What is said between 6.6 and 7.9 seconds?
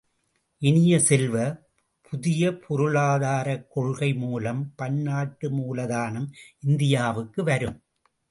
இந்தியாவுக்கு வரும்.